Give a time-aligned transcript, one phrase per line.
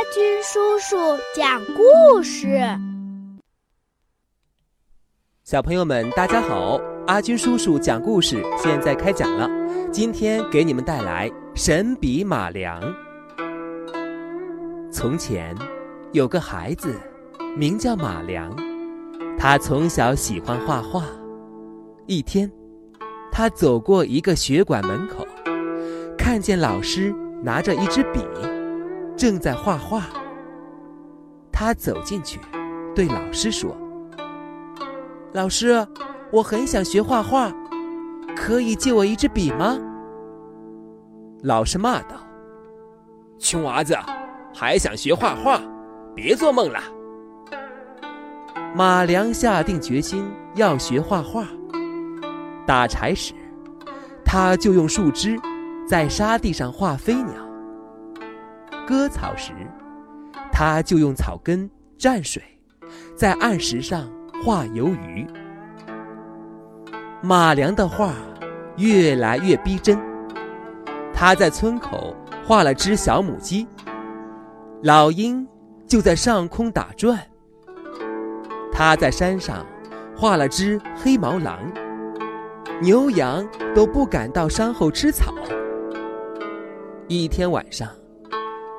[0.00, 0.96] 阿军叔叔
[1.36, 2.58] 讲故事。
[5.44, 6.80] 小朋友们，大家好！
[7.06, 9.46] 阿军叔叔讲故事现在开讲了。
[9.92, 12.80] 今天给你们带来《神笔马良》。
[14.90, 15.54] 从前
[16.12, 16.98] 有个孩子，
[17.54, 18.56] 名叫马良，
[19.38, 21.04] 他从小喜欢画画。
[22.06, 22.50] 一天，
[23.30, 25.28] 他走过一个学馆门口，
[26.16, 28.20] 看见老师拿着一支笔，
[29.20, 30.04] 正在画画。
[31.52, 32.40] 他走进去，
[32.94, 33.76] 对老师说
[35.32, 35.86] ：“老师，
[36.32, 37.52] 我很想学画画，
[38.34, 39.78] 可以借我一支笔吗？”
[41.44, 42.16] 老师骂道
[43.38, 43.94] ：“穷娃子，
[44.54, 45.60] 还想学画画？
[46.14, 46.80] 别做梦了！”
[48.74, 51.46] 马良下定决心要学画画。
[52.66, 53.34] 打柴时，
[54.24, 55.38] 他就用树枝
[55.86, 57.34] 在沙地上画飞鸟；
[58.90, 59.52] 割草时，
[60.50, 62.42] 他就用草根蘸水
[63.14, 64.10] 在岸石上
[64.42, 65.24] 画游鱼。
[67.22, 68.12] 马良的画
[68.76, 69.96] 越来越逼真，
[71.14, 73.64] 他在村口画了只小母鸡，
[74.82, 75.46] 老鹰
[75.86, 77.16] 就在上空打转；
[78.72, 79.64] 他在山上
[80.16, 81.60] 画了只黑毛狼。
[82.82, 85.32] 牛羊都不敢到山后吃草。
[87.06, 87.88] 一天晚上，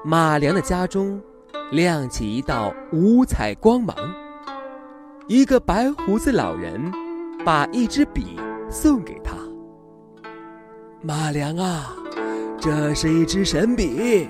[0.03, 1.21] 马良的家中
[1.71, 3.95] 亮起一道五彩光芒。
[5.27, 6.91] 一个白胡子老人
[7.45, 8.35] 把一支笔
[8.67, 9.35] 送给他。
[11.03, 11.95] 马良啊，
[12.59, 14.27] 这是一支神笔，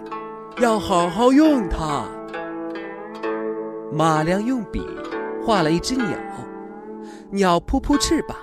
[0.57, 2.05] 要好好用它。
[3.93, 4.85] 马良用笔
[5.41, 6.17] 画了一只鸟，
[7.29, 8.35] 鸟扑扑翅膀。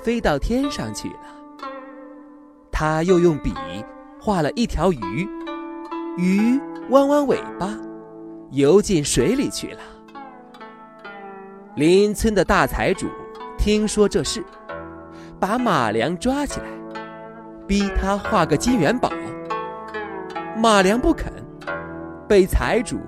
[0.00, 1.68] 飞到天上去了。
[2.72, 3.52] 他又用笔
[4.18, 5.28] 画了一条鱼，
[6.18, 7.78] 鱼弯弯尾巴，
[8.50, 9.78] 游进水里去了。
[11.76, 13.06] 邻村的大财主
[13.56, 14.44] 听说这事，
[15.38, 16.66] 把马良抓起来，
[17.68, 19.12] 逼他画个金元宝。
[20.56, 21.32] 马良不肯，
[22.28, 22.98] 被财主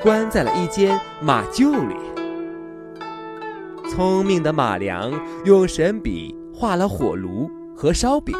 [0.00, 1.96] 关在了一间马厩里。
[3.90, 5.10] 聪明的马良
[5.44, 6.38] 用神笔。
[6.52, 8.36] 画了火炉和烧饼，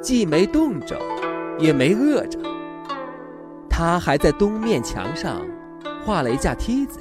[0.00, 0.96] 既没冻着，
[1.58, 2.38] 也没饿着。
[3.78, 5.42] 他还在东面墙上
[6.02, 6.98] 画了一架梯子，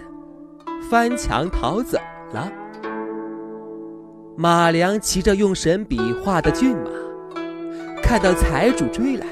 [0.90, 1.98] 翻墙逃走
[2.34, 2.52] 了。
[4.36, 6.92] 马良骑着用神笔画的骏马，
[8.04, 9.26] 看到财主追来，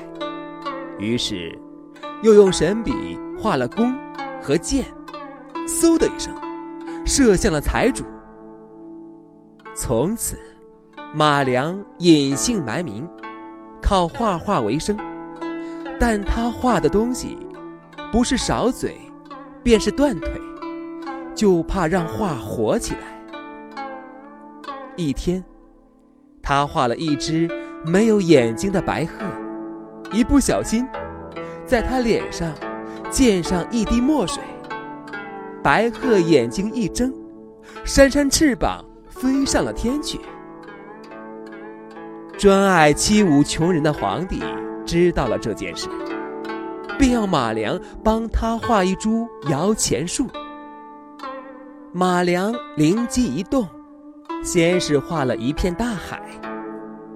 [0.97, 1.53] 于是
[2.21, 3.93] 又用神笔画了弓
[4.41, 4.85] 和箭，
[5.67, 6.33] 嗖的一声，
[7.05, 8.05] 射向了财主。
[9.75, 10.39] 从此。
[11.13, 13.07] 马良隐姓埋名，
[13.81, 14.97] 靠画画为生。
[16.05, 17.37] 但他画的东西，
[18.11, 18.97] 不是少嘴，
[19.63, 20.29] 便是断腿，
[21.33, 22.99] 就怕让画火起来。
[24.97, 25.41] 一天，
[26.41, 27.49] 他画了一只
[27.85, 29.13] 没有眼睛的白鹤，
[30.11, 30.85] 一不小心，
[31.65, 32.51] 在他脸上
[33.09, 34.43] 溅上一滴墨水，
[35.63, 37.13] 白鹤眼睛一睁，
[37.85, 40.19] 扇扇翅膀飞上了天去。
[42.37, 44.43] 专爱欺侮穷人的皇帝
[44.85, 45.87] 知道了这件事，
[46.97, 50.27] 便要马良帮他画一株摇钱树。
[51.91, 53.67] 马良灵机一动，
[54.43, 56.21] 先是画了一片大海，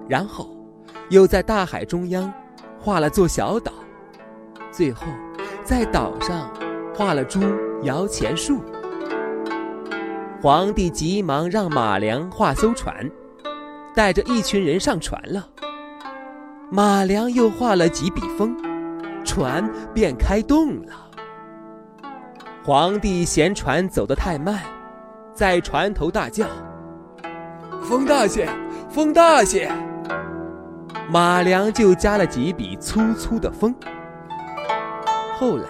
[0.07, 0.49] 然后
[1.09, 2.31] 又在大海中央
[2.79, 3.71] 画了座小岛，
[4.71, 5.05] 最后
[5.63, 6.51] 在岛上
[6.95, 7.41] 画了株
[7.83, 8.61] 摇钱树。
[10.41, 13.09] 皇帝急忙让马良画艘船。
[13.95, 15.49] 带着一群人上船了。
[16.69, 18.53] 马良又画了几笔风，
[19.23, 20.93] 船便开动了。
[22.61, 24.59] 皇帝嫌船走得太慢，
[25.33, 26.45] 在船头大叫
[27.81, 28.49] ：“风大些，
[28.89, 29.71] 风大些！”
[31.09, 33.73] 马良就加了几笔粗粗的风。
[35.39, 35.69] 后来，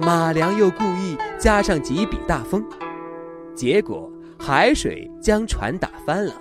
[0.00, 2.64] 马良又故意加上几笔大风，
[3.56, 4.08] 结果
[4.38, 6.32] 海水将船打翻了。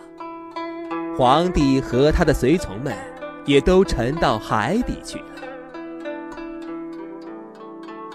[1.18, 2.94] 皇帝和他的随从们
[3.46, 5.35] 也都沉到海底去了。